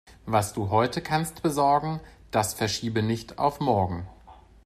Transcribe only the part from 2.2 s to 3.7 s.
das verschiebe nicht auf